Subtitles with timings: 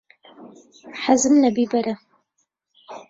[1.01, 1.93] حەزم لە بیبەرە.